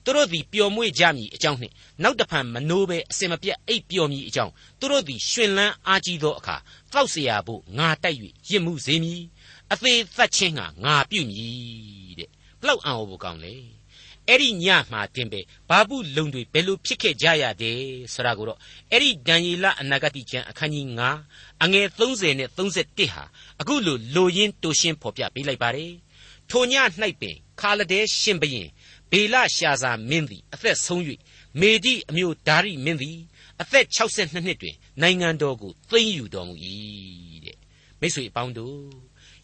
[0.03, 6.55] သူတို့သည်ပျော်မွေ့ကြမည်အကြောင်းနှင့်နောက်တဖန်မနိုးဘဲအစင်မပြတ်အိပ်ပျော်မည်အကြောင်းသူတို့သည်ရှင်လန်းအားကြီးသောအခါ
[6.93, 8.17] တောက်เสียဖို့ငါတိုက်၍
[8.49, 9.21] ရစ်မှုစေမည်
[9.71, 12.29] အသေးသက်ချင်းငါငါပြုမည်တဲ့
[12.61, 13.55] ဘလောက်အံ့ဩဖို့ကောင်းလေ
[14.29, 15.39] အဲ့ဒီညမှာတင်ပဲ
[15.69, 17.79] ဘာဘူးလုံတွေဘယ်လိုဖြစ်ခဲ့ကြရတဲ့
[18.13, 18.59] ဆိုတာကိုတော့
[18.91, 20.85] အဲ့ဒီဒံယေလအနာဂတိကျမ်းအခန်းကြီး
[21.25, 23.23] 9အငယ်30နဲ့31ဟာ
[23.61, 25.93] အခုလိုလိုရင်းတိုရှင်းဖော်ပြပေးလိုက်ပါတယ်
[26.49, 26.73] ထိုည၌
[27.21, 28.69] ပင်ခါလဒဲရှင်ဘရင်
[29.10, 31.02] ဘေလရှာဇာမင်းသည်အသက်ဆုံး၍
[31.60, 33.18] မေဒီအမျိုးဒါရိမင်းသည်
[33.62, 36.54] အသက်62နှစ်တွင်နိုင်ငံတော်ကိုသိမ်းယူတော်မူ၏
[37.44, 37.56] တဲ့
[38.00, 38.76] မိတ်ဆွေအပေါင်းတို့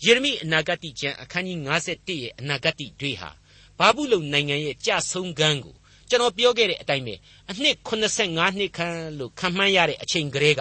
[0.05, 3.31] ယေရမိအနာဂတိကျမ်းအခန်းကြီး51ရဲ့အနာဂတိတွေဟာ
[3.79, 5.77] ဘာဘူးလုံနိုင်ငံရဲ့ကြဆုံးကမ်းကို
[6.09, 7.15] ကျွန်တော်ပြောခဲ့တဲ့အတိုင်းပဲ
[7.51, 10.61] အနှစ်85နှစ်ခန့်လို့ခံမှန်းရတဲ့အချိန်ကလေးက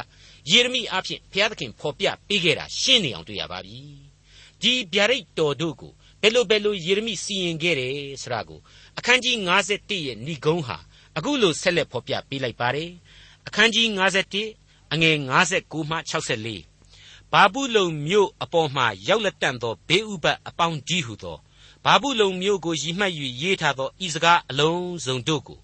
[0.51, 3.79] ယေရမိအဖြစ်ဘုရားသခင်ဖော်ပြပေးခဲ့တာရှင်းနေအောင်တွေ့ရပါပြီ
[4.61, 8.59] ဒီဗျာဒိတ်တော်တို့ကိုဘယ်လိုဘယ်လိုယေရမိစီရင်ခဲ့တယ်ဆိုတာကို
[8.97, 10.77] အခန်းကြီး51ရဲ့ဏိဂုံးဟာ
[11.17, 12.91] အခုလိုဆက်လက်ဖော်ပြပေးလိုက်ပါတယ်
[13.47, 13.87] အခန်းကြီး
[14.41, 15.15] 51အငယ်
[15.53, 21.37] 59မှ64ဘာဘူးလုံမြို့အပေါ်မှရောက်လက်တန့်သောဘေးဥပတ်အပေါင်းကြီးဟုသော
[21.85, 25.59] ဘာဘူးလုံမြို့ကိုရည်မှတ်၍ရေးထားသောဤစကားအလုံးစုံတို့ကို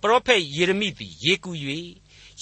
[0.00, 1.50] ပရောဖက်ယေရမိသည်ရေးကူ၍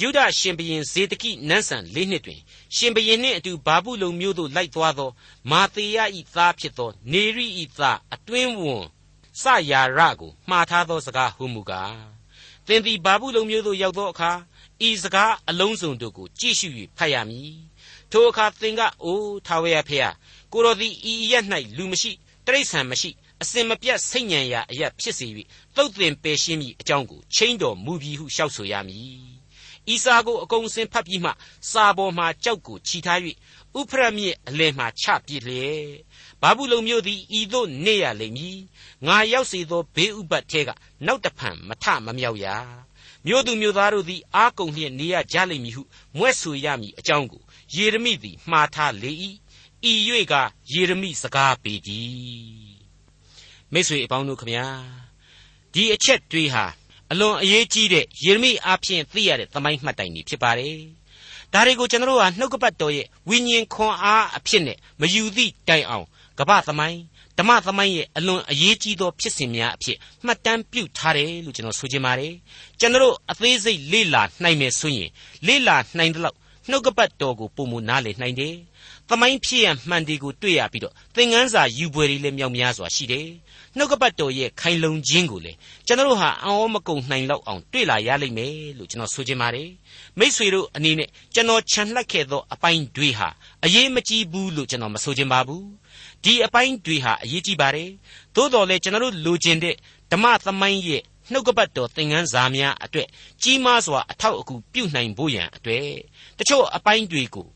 [0.01, 2.41] ယုဒရှင်ဘရင်ဇေဒကိနန်းဆန်လေးနှစ်တွင်
[2.77, 5.11] ရှင်ဘရင်နှင့်အတူဘာဘူးလုံမြို့သို့လိုက်သွားသော
[5.51, 5.99] မာသေယ၏
[6.35, 7.47] သားဖြစ်သော နေရိ၏
[7.79, 8.85] သားအတွင်းဝန်
[9.43, 11.97] စယာရကိုမှားထားသောစကားဟုမူကား
[12.67, 14.31] သင်သည်ဘာဘူးလုံမြို့သို့ရောက်သောအခါ
[14.89, 17.55] ဤစကားအလုံးစုံတို့ကိုကြည့်ရှု၍ဖတ်ရမည်
[18.11, 20.05] ထိုအခါသင်ကအိုးထာဝရဖေယ
[20.53, 21.45] ကိုတော်သည်ဤရက်၌
[21.77, 22.13] လူမရှိ
[22.47, 23.11] တိရစ္ဆာန်မရှိ
[23.43, 25.27] အစင်မပြတ်စိတ်ညံရာအရာဖြစ်စေ၍
[25.77, 29.35] သုတ်သင်ပယ်ရှင်းမိအကြောင်းကိုချိန်တော်မူပြီးဟုလျှောက်ဆိုရမည်။
[29.93, 31.31] ဤစာကိုအကုန်စင်ဖတ်ပြီးမှ
[31.71, 33.21] စာပေါ်မှာကြောက်ကိုခြိထား၍
[33.79, 35.89] ဥဖရမြစ်အလယ်မှာချပစ်လျက်
[36.45, 38.59] ဘာဘူးလုံမျိုးသည်ဤသို့နေရလိမ့်မည်။
[39.07, 40.71] ငါရောက်စေသောဘေးဥပတ်ထဲက
[41.07, 42.47] နောက်တဖန်မထမမြောက်ရ။
[43.27, 45.83] မြို့သူမြို့သားတို့သည်အာကုံလျက်နေရကြလိမ့်မည်ဟု
[46.17, 47.43] မွဲ့ဆိုရမည်အကြောင်းကို
[47.75, 49.13] ယေရမိသည်မှားထားလေ၏။
[49.91, 49.93] ဤ၍
[50.33, 50.35] က
[50.73, 52.77] ယေရမိစကားပေတည်း
[53.73, 54.67] မိတ်ဆွေအပေါင်းတို့ခမညာ
[55.75, 56.65] ဒီအချက်တွေးဟာ
[57.11, 60.79] အလွန်အရေးကြီးတဲ့ယေရမိအားဖြင့်သိရတဲ့သမိုင်းမှတ်တိုင်တွေဖြစ်ပါတယ်
[61.53, 66.07] ဒါတွေကိုကျွန်တော်တို့ဟာနှုတ်ကပတ်တော်ရဲ့ဝိညာဉ်ခွန်အားအဖြစ်နဲ့မယူသည့်တိုင်အောင်
[66.39, 67.01] ကပ္ပသမိုင်း
[67.39, 72.35] ဓမ္မသမိုင်းရဲ့အလွန်အရေးကြီးသောဖြစ်စဉ်များအဖြစ်မှတ်တမ်းပြုထားတယ်လို့ကျွန်တော်ဆိုချင်ပါတယ်
[72.81, 75.11] ကျွန်တော်တို့အသေးစိတ်လေ့လာနိုင်မယ်ဆိုရင်
[75.47, 76.37] လေ့လာနိုင်သလောက်
[76.71, 78.55] နှုတ်ကပတ်တော်ကိုပုံမနားလေနိုင်တယ်
[79.11, 83.29] သမိုင်းဖြစ်ရမှန်ဒီကိုတွေ့ရပြီးတော့သင်ခန်းစာယူပွဲတွေလည်းမြောက်များစွာရှိတယ်
[83.77, 85.53] နှုတ်ကပတ်တော်ရဲ့ခိုင်လုံခြင်းကိုလေ
[85.87, 89.71] ကျွန်တော်တို့ဟာအံ့ဩမကုန်နိုင်လောက်အောင်တွေ့လာရလိမ့်မယ်လို့ကျွန်တော်ဆိုချင်ပါတယ်
[90.19, 93.29] မိษွေတို့အနေနဲ့ကျွန်တော်ခြံလှက်ခဲ့သောအပိုင်းတွေဟာ
[93.65, 95.65] အရေးမကြီးဘူးလို့ကျွန်တော်မဆိုချင်ပါဘူး
[96.25, 97.91] ဒီအပိုင်းတွေဟာအရေးကြီးပါတယ်
[98.35, 99.75] သို့တော်လည်းကျွန်တော်တို့လိုချင်တဲ့
[100.13, 103.09] ဓမ္မသမိုင်းရဲ့နှုတ်ကပတ်တော်သင်ခန်းစာများအတွက်
[103.43, 105.89] ကြီးမားစွာအထောက်အကူပြုနိုင်ဖို့ရန်အတွက်
[106.39, 107.47] တချို့အပိုင်းတွေကို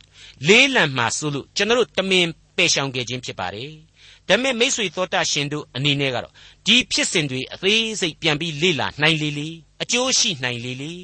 [0.49, 2.27] လေးလံမှဆိုလို့ကျွန်တော်တို့တမင်
[2.57, 3.73] ပယ်ရှောင်ခဲ့ခြင်းဖြစ်ပါတယ်
[4.29, 6.35] ဒါပေမဲ့မိတ်ဆွေသောတာရှင်တို့အနေနဲ့ကတော့
[6.67, 9.49] ဒီဖြစ်စဉ်တွေအသေးစိတ်ပြန်ပြီးလေ့လာနိုင်လေလေ
[9.83, 10.95] အကျိုးရှိနိုင်လေလေ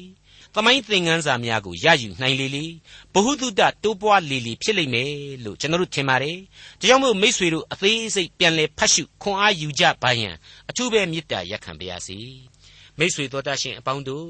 [0.57, 2.65] သမိုင်းသင်ခန်းစာများကိုရယူနိုင်လေလေ
[3.13, 5.11] ဘ ഹു တုတတိုးပွားလေလေဖြစ်လိမ့်မယ်
[5.43, 6.37] လို့ကျွန်တော်တို့ထင်ပါတယ်
[6.79, 10.35] ဒါကြောင့်မို့မိတ်ဆွေတို့အသေးစိတ်ပြန်လဲဖတ်ရှုခွန်အားယူကြပါရန်
[10.69, 12.17] အထူးပဲမေတ္တာရက်ခံပါရစေ
[12.97, 14.27] မိတ်ဆွေသောတာရှင်အပေါင်းတို့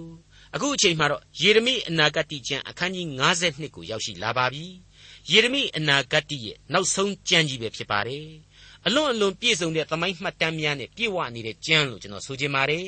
[0.56, 3.08] အခုအချိန်မှာတော့ယေရမိအနာဂတ်ကျမ်းအခန်းကြီး
[3.42, 4.66] 52ကိုရောက်ရှိလာပါပြီ
[5.32, 8.28] ယေရမိအနာဂတ်ရဲ့နောက်ဆုံးကျမ်းကြီးပဲဖြစ်ပါတယ်
[8.86, 12.86] အလွန်အလွန်ပြည့်စုံတဲ့သမိုင်းမှတ်တမ်းများနဲ့ပြည့်ဝနေတဲ့ကျမ်းလို့ကျွန်တော်ဆိုချင်ပါတယ်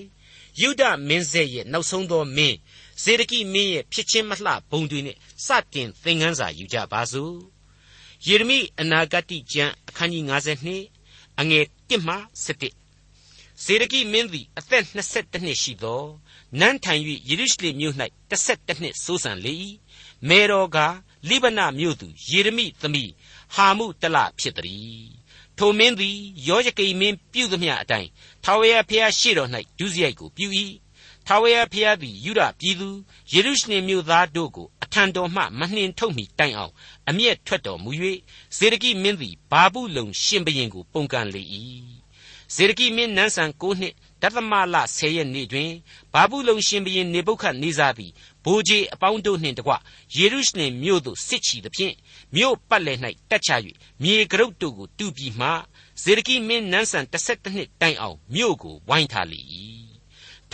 [0.61, 2.57] ယုဒမင်းဆက်ရဲ့နောက်ဆုံးသောမင်း
[3.03, 7.35] ဇေဒကိမင်းရဲ့ဖြစ်ချင်းမလှဘုံတွေနဲ့စတင်သင်ခန်းစာယူကြပါစို့
[8.27, 16.03] ယေရမိအနာဂတ်ကျမ်းအခန်းကြီး52အငယ်1မှ7ဇေဒကိမင်းသည်အသက်22နှစ်ရှိသော
[16.59, 17.95] နန်းထိုင်၍ယေရုရှလင်မြို့၌
[18.31, 19.55] 12နှစ်စိုးစံလေ၏
[20.29, 20.77] မေတော်က
[21.27, 23.11] လိဗနမြို့သူယေရမိသမီး
[23.55, 25.07] ဟာမှုတလဖြစ်သည်
[25.57, 28.09] ထိုမင်းသည်ယောယကိမင်းပြုသမျှအတိုင်း
[28.43, 30.47] ထာဝရဘုရားရှေ့တော်၌ဒုစရိုက်ကိုပြု၏
[31.29, 32.89] ထာဝရဘုရားသည်ယူဒပြည်သူ
[33.33, 36.73] ယေရုရှလင်မြို့သားတို့ကိုအထံတော်မှမနှင်ထုတ်မီတိုင်အောင်
[37.09, 37.91] အမျက်ထွက်တော်မူ၍
[38.57, 41.43] ဇေဒကိမင်းသည်ဘာဘူးလုံရှင်ဘရင်ကိုပုန်ကန်လေ၏
[42.55, 45.71] ဇေဒကိမင်းနန်းဆန်9နှစ်ဒသမလ10ရက်နေ့တွင်
[46.13, 48.11] ဘာဘူးလုံရှင်ဘရင်နေပုခတ်နေစားသည်
[48.45, 49.73] ဘိုးကြီးအပေါင်းတို့နှင့်တကွ
[50.17, 51.95] ယေရုရှလင်မြို့သို့စစ်ချီသဖြင့်
[52.35, 53.51] မြို့ပတ်လည်၌တက်ချ၍
[54.03, 55.49] မြေကရုတ်တို့ကိုတူပြီးမှ
[56.03, 59.41] ဇေဒကိမင်းနန်းဆန်12နှစ်တိုင်အောင်မြို့ကိုဝိုင်းထားလေ၏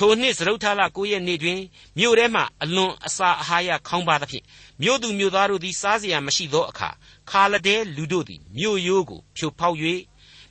[0.06, 1.60] ထိုနှစ်စရုထာလ9ရက်နေ့တွင်
[1.98, 4.46] မြို့ထဲမှအလွန်အစာအာဟာရခေါင်းပါသဖြင့်
[4.82, 6.90] မြို့သူမြို့သားတို့သည်စားစရာမရှိသောအခါ
[7.30, 9.78] ခါလဒဲလူတို့သည်မြို့ရိုးကိုဖြိုဖောက်၍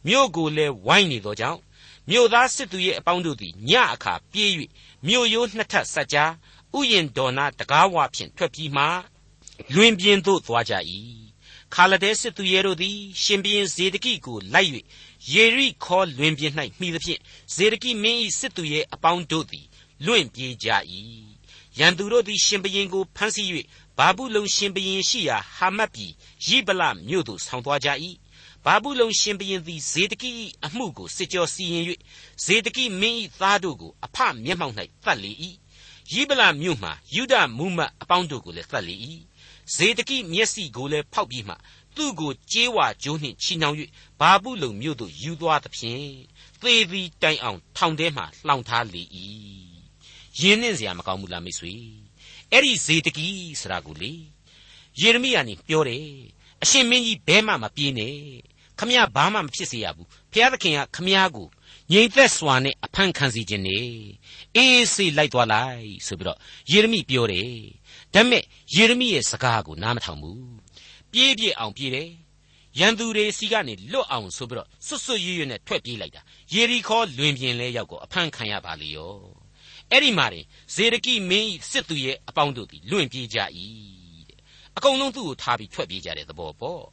[0.06, 1.60] မြို့ကိုလည်းဝိုင်းနေသောကြောင့်
[2.10, 4.50] မြို့သားစစ်သူရဲ့အပေါင်းတို့သည်ညအခါပြေး၍
[5.06, 6.32] မြို့ရိုးနှစ်ထပ်ဆက်ကြား
[6.76, 8.84] ဥယျင်တော်နာတကားဝဖြင့်ထွက်ပြီးမှ
[9.74, 10.74] လွင်ပြင်သို့သွားကြ၏
[11.74, 14.70] ခါလဒဲစစ်သူရဲတို့သည်ရှင်ဘရင်ဇေဒကိကိုလိုက်၍
[15.30, 17.20] ယေရိခေါလွင်ပြင်၌မှီသဖြင့်
[17.54, 19.66] ဇေဒကိမင်း၏စစ်သူရဲအပေါင်းတို့သည်
[20.06, 20.68] လွင့်ပြေးကြ၏
[21.78, 23.46] ရန်သူတို့သည်ရှင်ဘရင်ကိုဖမ်းဆီး၍
[23.98, 26.12] ဘာဘူးလုံရှင်ဘရင်ရှိရာဟာမတ်ပြည်
[26.46, 27.88] ရိဗလမြို့သို့ဆောင်သွားကြ၏
[28.64, 30.30] ဘာဘူးလုံရှင်ဘရင်သည်ဇေဒကိ၏
[30.64, 31.84] အမှုကိုစစ်ကြောစီရင်၍
[32.44, 35.32] ဇေဒကိမင်း၏သားတို့ကိုအဖမျက်မှောက်၌သတ်လေ၏
[36.10, 38.96] ရိဗလာမြို့မှယုဒမူမတ်အပေါင်းတို့ကိုလည်းသတ်လေ၏
[39.74, 41.54] ဇေတကိမျက်စိကိုလည်းဖောက်ပြီးမှ
[41.96, 43.76] သူ့ကိုကြေးဝါကြိုးနှင့်ချီနှောင်၍
[44.20, 46.06] ဘာပုလုံမြို့သို့ယူသွားသဖြင့်
[46.60, 49.02] သေသည်တိုင်အောင်ထောင်ထဲမှလှောင်ထားလေ၏
[50.40, 51.74] ယင်းနှင့်စရာမကောင်းဘူးလားမိတ်ဆွေ
[52.50, 53.28] အဲ့ဒီဇေတကိ
[53.60, 54.12] ဆိုတာကိုလေ
[55.00, 56.06] ယေရမိကနေပြောတယ်
[56.62, 58.16] အရှင်မင်းကြီးဘဲမှမပြေးနဲ့
[58.78, 61.48] ခမရဘာမှမဖြစ်စေရဘူးဖျားသခင်ကခမရကို
[61.92, 63.80] ငြိမ်သက်စွာနဲ့အဖန်ခံစီခြင်းနေ
[64.56, 66.38] အေးစေးလိုက်သွားလိုက်ဆိုပြီးတော့
[66.70, 67.52] ယေရမိပြောတယ်
[68.14, 68.42] ဒါပေမဲ့
[68.76, 70.42] ယေရမိရဲ့စကားကိုနားမထောင်ဘူး
[71.12, 72.10] ပြေးပြေးအောင်ပြေးတယ်
[72.78, 79.16] ရန်သူတွေစီကနေလွတ်အောင်ဆိုပြီးတော့စွတ်စွတ်ရွရွနဲ့ထွက်ပြေးလိုက်တာယေရီခေါလွင်ပြင်လဲရောက်ကိုအဖန်ခံရပါလေရော
[79.90, 83.38] အဲ့ဒီမှာတင်ဇေဒကိမင်းစစ်သူရဲ့အပေါင်းတို့သည်လွင့်ပြေးကြ၏
[84.28, 84.38] တဲ့
[84.76, 86.84] အကုန်လုံးသူ့ကိုထားပြီးထွက်ပြေးကြတဲ့သဘောပေါ့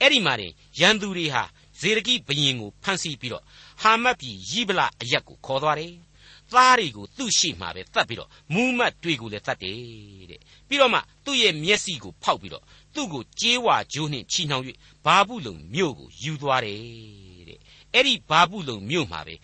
[0.00, 1.42] အဲ့ဒီမှာတင်ရန်သူတွေဟာ
[1.82, 3.44] ဇေဒကိဘုရင်ကိုဖမ်းဆီးပြီးတော့
[3.82, 5.94] ဟာမတ်ပြည်ယိဗလအရက်ကိုခေါ်သွားတယ်
[6.52, 12.64] သားတွေကိုသူ့ရှိမှပဲတတ်ပြီးတော့မူးမတ်တွေကိုလည်းတတ်တယ်တဲ့ပြီးတော့မှသူ့ရဲ့မျက်စိကိုဖောက်ပြီးတော့
[12.94, 14.64] သူ့ကိုကြေးဝါကြိုးနှင့်ချီနှောင်၍
[15.04, 16.80] ဘာဘူးလုံမြို့ကိုယူသွားတယ်
[17.48, 17.58] တဲ့
[17.94, 19.34] အဲ့ဒီဘာဘူးလုံမြို့မှာပဲ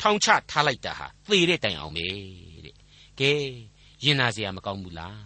[0.00, 2.06] ထောင်ချထားလိုက်တာဟာသေတဲ့တိုင်အောင်ပဲ
[2.64, 2.74] တဲ့
[3.20, 3.32] ကဲ
[4.04, 5.18] ရင်နာစရာမကောင်းဘူးလား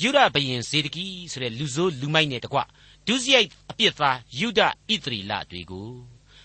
[0.00, 2.58] ယူဒဘယင်ဇေဒကီဆိုတဲ့လူဆိုးလူမိုက်နဲ့တကွ
[3.06, 4.68] ဒုစရိုက်အပြစ်သားယူဒဣ
[5.04, 5.88] သရီလတွေကို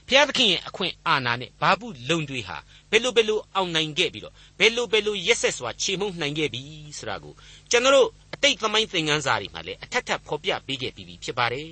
[0.08, 2.58] ဘုရားသခင်ရဲ့အခွင့်အာဏာနဲ့ဘာဘူးလုံတွေဟာ
[2.92, 6.62] ဘယ်လိုဘယ်လိုအောင်နိုင်ခဲ့ပြီးတော့ဘယ်လိုဘယ်လိုရက်ဆက်စွာခြေမှုန်းနိုင်ခဲ့ပြီ
[6.98, 7.34] ဆိုတာကို
[7.72, 11.70] ကျွန်တော်တို့အတိတ်သမိုင်းသင်ခန်းစာတွေမှာလည်းအထက်ထပ်ဖော်ပြပေးခဲ့ပြီးပြီဖြစ်ပါတယ်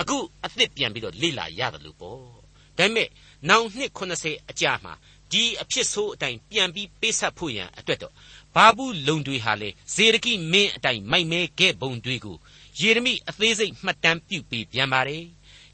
[0.00, 2.30] အခုအသစ်ပြန်ပြီးတော့လေ့လာရတယ်လို့ပေါ့ဒါ
[2.78, 3.08] ပေမဲ့
[3.48, 4.94] နောင်နှစ်80အကြာမှာ
[5.32, 8.14] ဒီအဖြစ်ဆိုးအတိုင်းပြန်ပြီးပေးဆက်ဖို့ရန်အတွက်တော့
[8.54, 12.36] ဘာဘူးလုံတွေဟာလေဇေရကိမင်းအတိုင်းမိုက်မဲခဲ့ပုံတွေကို
[12.80, 15.24] ယေရမိအသေးစိတ်မှတ်တမ်းပြုပြီးပြန်ပါတယ်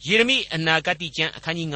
[0.06, 1.68] ယေရမိအနာဂတိကျမ်းအခန်းကြီး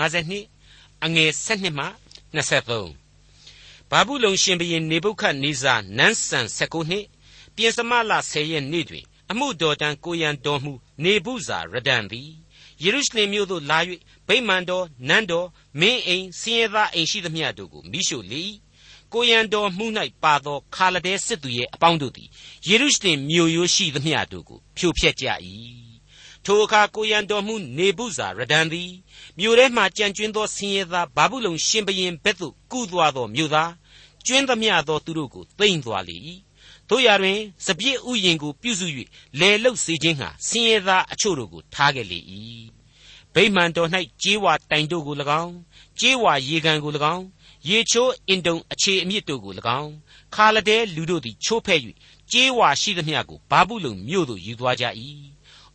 [0.49, 1.87] 52အငယ်7မှ
[2.35, 7.07] 23ဘာဘူးလုံရှင်ဘရင်နေဗုခတ်နေဇာနန်းဆန်19နှစ်
[7.57, 10.73] ပြင်စမလ10ရက်နေ့တွင် အမှုတော်တန်ကိုရန်တော်မူ
[11.05, 12.31] နေဗုဇာရဒန်သည်
[12.83, 13.79] ယေရုရှလင်မြို့သို့လာ၍
[14.29, 15.49] ဗိမာန်တော်နန်းတော်
[15.81, 18.43] မင်းအိမ်ဆင်းရဲသားအိမ်ရှိသမျှတို့ကိုမိရှို့လေ၏
[19.13, 19.87] ကိုရန်တော်မှု၌
[20.25, 22.29] ပါသောခါလဒဲစစ်သူရဲ့အပေါင်းတို့သည်
[22.69, 25.27] ယေရုရှလင်မြို့ရိုးရှိသမျှတို့ကိုဖြိုဖျက်ကြ၏
[26.45, 28.91] ထိုအခါကိုရန်တော်မှုနေဗုဇာရဒန်သည်
[29.39, 33.73] မြို့ထဲမှကြံကျွင်းသောဆင်းရဲသားဘာဘူးလုံရှင်ဘရင်ဘက်သို့ကူးသွားသောမြို့သား
[34.27, 36.17] ကျွင်းသမျှသောသူတို့ကိုသိမ့်သွားလေ၏
[36.89, 38.87] တို့ရတွင်စပြည့်ဥယင်ကိုပြုစု၍
[39.41, 42.19] လေလုတ်စေခြင်းဟာဆင်းရဲသားအချို့တို့ကိုထားခဲ့လေ၏
[43.35, 43.89] ဗိမာန်တော်၌
[44.23, 45.55] ကြေးဝါတိုင်တို့ကို၎င်း
[46.01, 47.25] ကြေးဝါရေကန်ကို၎င်း
[47.70, 49.94] ရေချိုးအင်တုံအခြေအမြစ်တို့ကို၎င်း
[50.36, 51.80] ခါလဒဲလူတို့သည်ချိုးဖဲ့၍
[52.32, 54.86] ကြေးဝါရှိသမျှကိုဘာဘူးလုံမြို့သို့ယူသွားကြ၏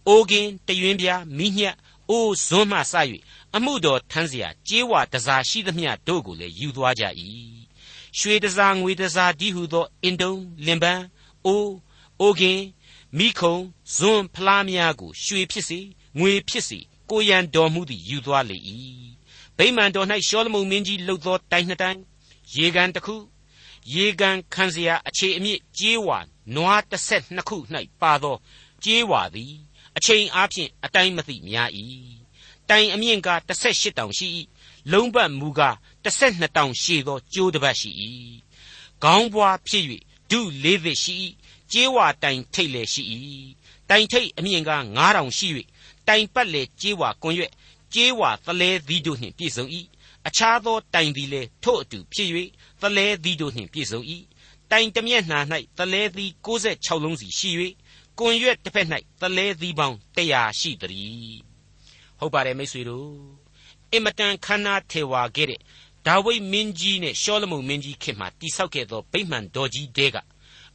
[0.06, 1.76] အိုကင်တရွင်းပြားမိညက်
[2.10, 2.94] အိုးဇွန်းမှစ၍
[3.56, 7.04] အမှုတော်ထမ်းเสียကြေးဝါတစားရှိသမျှတို့ကိုလည်းယူသွားကြ၏
[8.18, 10.34] ရွှေတစားငွေတစားဒီဟုသောအင်တုံ
[10.66, 11.04] လင်ပန်း
[11.46, 11.74] အိုး
[12.20, 12.60] အိုကင်
[13.18, 13.56] မိခုံ
[13.96, 15.78] ဇွန်းဖလားများကိုရွှေဖြစ်စေ
[16.18, 16.78] ငွေဖြစ်စေ
[17.10, 18.56] ကိုရန်တော်မူသည်ယူသွားလေ၏
[19.57, 21.99] ဗိမာန်တော်၌ရှောလမုန်မင်းကြီးလှုပ်သောတိုင်နှစ်တိုင်
[22.55, 23.15] ရေကန်တစ်ခု
[23.93, 26.19] ရေကန်ခံစရာအခြေအမြစ်ကြေးဝါ
[26.55, 27.57] နွား12ခု၌
[28.01, 28.35] ပါသော
[28.83, 29.53] ကြေးဝါသည်
[29.97, 31.69] အချိန်အားဖြင့်အတိုင်းမသိများ၏
[32.69, 34.27] တိုင်အမြင့်က18တောင်ရှိ၏
[34.91, 35.61] လုံးပတ်မူက
[36.05, 37.89] 12တောင်ရှိသောကျိုးတစ်ပတ်ရှိ၏
[39.03, 39.83] ခေါင်းပွားဖြစ်၍
[40.31, 41.15] ဒုလေးသစ်ရှိ၏
[41.71, 43.03] ကြေးဝါတိုင်ထိတ်လည်းရှိ၏
[43.89, 44.71] တိုင်ထိတ်အမြင့်က
[45.03, 45.47] 9000ရှိ၍
[46.07, 47.51] တိုင်ပတ်လေကြေးဝါကွန်ရွက်
[47.95, 49.65] ကျေးဝါသလဲသီးတို့နှင့်ပြည့်စုံ၏
[50.27, 52.29] အခြားသောတိုင်သည်လည်းထို့အတူဖြစ်၍
[52.81, 53.99] သလဲသီးတို့နှင့်ပြည့်စုံ၏
[54.71, 55.39] တိုင်တမျက်နှာ၌
[55.77, 57.51] သလဲသီး66လုံးစီရှိ၍
[58.19, 58.87] ကွန်ရွက်တစ်ဖက်၌
[59.21, 61.39] သလဲသီးပေါင်း100ရှိသည်
[62.19, 63.09] ဟုတ်ပါတယ်မိတ်ဆွေတို့
[63.91, 65.61] အင်မတန်ခန္ဓာထေဝါခဲ့တဲ့
[66.07, 70.17] ဒါဝိဒ်မင်းကြီးနဲ့ရှောလမုန်မင်းကြီးခေတ်မှာတိဆောက်ခဲ့သောဗိမာန်တော်ကြီးတဲက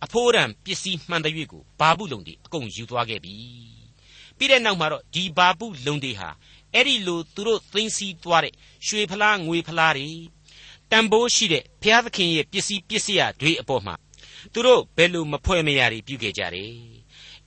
[0.04, 3.35] အဖိုးရန်ပစ္စည်းမှန်တဲ့ကိုဘာဘူးလုံတွေအကုန်ယူသွားခဲ့ပြီ
[4.37, 6.28] ပြီးတဲ့နောက်မှာတော့ဒီဘာဘူးလုံတွေဟာ
[6.74, 8.54] အဲ့ဒီလိုသူတို့သိမ်းဆည်းသွားတဲ့
[8.87, 10.11] ရွှေဖလားငွေဖလားတွေ
[10.90, 13.94] တန်ဖိုးရှိတဲ့ဘုရားသခင်ရဲ့ပစ္စည်းပစ္စယတွေအပေါ်မှာ
[14.52, 16.72] သူတို့ဘယ်လိုမဖွဲ့မရတွေပြုခဲ့ကြတယ်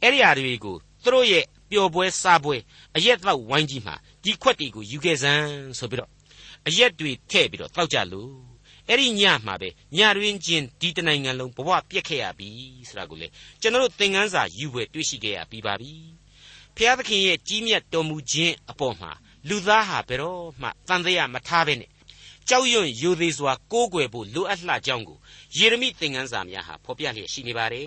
[0.02, 2.58] အဲ့ဒီအရာတွေကိုသူတို့ရဲ့ပျော်ပွဲစားပွဲ
[2.96, 5.48] အရက်တော့ဝိုင်းကြီးမှာဒီခွက်တွေကိုယူခဲ့စမ်း
[5.80, 6.12] ဆိုပြီးတော့
[6.68, 8.34] အရက်တွေထည့်ပြီးတော့တောက်ကြလို့
[8.90, 12.50] အဲ့ဒီညမှာပဲညရင်းချင်းဒီတနိုင်ငံလုံးဘဝပြက်ခဲ့ရပြီ
[12.90, 13.28] ဆိုတာကိုလေ
[13.62, 15.92] ကျွန်တော်တို့သင်ခန်းစာယူပွဲတွေ့ရှိခဲ့ရပြီးပါပြီ
[16.78, 19.12] ဖျားသခင်ရဲ့ကြီးမြတ်တော်မူခြင်းအပေါ်မှာ
[19.50, 21.90] လူသားဟာဘယ်တော့မှတန်သေးရမထားဘဲနဲ့
[22.50, 25.18] ကြောက်ရွံ့ယိုသေးစွာကိုးကွယ်ဖို့လိုအပ်လှကြောင်းကို
[25.58, 27.86] ယေရမိသင်ခန်းစာများဟာဖော်ပြလျက်ရှိနေပါတယ်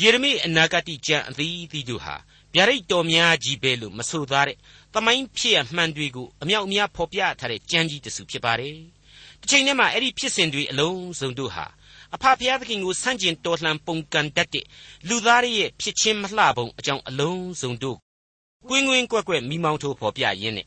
[0.00, 2.16] ယေရမိအနာဂတ်ကျမ်းအသီးသီးတို့ဟာ
[2.54, 4.58] ဗျာဒိတ်တော်များကြီးပဲလို့မဆိုသားတဲ့
[4.94, 8.76] သမိုင်းဖြစ်ရမှန်တွေကိုအမြောက်အများဖော်ပြထားတဲ့ကျမ်းကြီးတစ်စုဖြစ်ပါတယ်
[9.42, 11.66] တစ်ချိန်တည်းမှာအဲ့ဒီဖြစ်စဉ်တွေအလုံးစုံတို့ဟာ
[12.14, 14.66] အဖဖျားသခင်ကိုဆန့်ကျင်တော်လှန်ပုန်ကန်တတ်တဲ့
[15.08, 17.98] လူသားရဲ့ဖြစ်ချင်းမလှပုံအကြောင်းအလုံးစုံတို့
[18.68, 20.66] ကွင်းကွင်းကွက်ကွက်မိမောင်းထိုးဖော်ပြရင်းနဲ့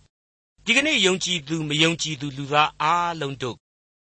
[0.66, 3.58] ဒီကနေ့ယုံကြည်သူမယုံကြည်သူလူသားအားလုံးတို့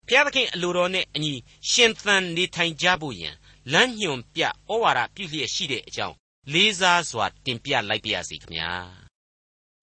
[0.06, 1.32] ဘုရားသခင်အလိုတော်နဲ့အညီ
[1.70, 3.34] ရှင်သန်နေထိုင်ကြဖို့ယင်
[3.72, 4.48] လမ်းညွန်ပြဩ
[4.82, 6.14] ဝါဒပြုလျက်ရှိတဲ့အကြောင်း
[6.52, 8.72] လေးစားစွာတင်ပြလိုက်ပါရစေခင်ဗျာ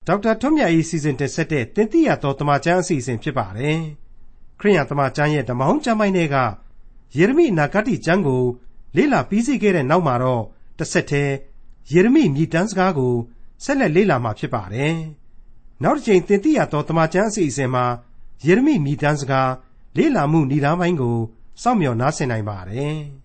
[0.07, 3.79] ဒေါက်တာထွန်းမြတ်၏စီစဉ်တင်ဆက်တဲ့တင်ပြရတော်တမချန်းအစီအစဉ်ဖြစ်ပါတယ်
[4.63, 6.35] ခရိယံတမချန်းရဲ့ဓမ္မဟောင်းကျမ်းပိုင်းတွေက
[7.17, 8.43] ယေရမိအနာဂတ်ကျမ်းကို
[8.95, 10.43] လေ့လာပြီးစီးခဲ့တဲ့နောက်မှာတော့
[10.77, 11.35] တစ်ဆက်တည်း
[11.91, 13.13] ယေရမိမြည်တမ်းစကားကို
[13.63, 14.95] ဆက်လက်လေ့လာမှာဖြစ်ပါတယ်
[15.83, 17.85] နောက်တစ်ချိန်တင်ပြရတော်တမချန်းအစီအစဉ်မှာ
[18.45, 19.51] ယေရမိမြည်တမ်းစကား
[19.97, 21.17] လေ့လာမှုဏ္ဍာန်းပိုင်းကို
[21.61, 22.97] စောင့်မျှော်နားဆင်နိုင်ပါတယ်။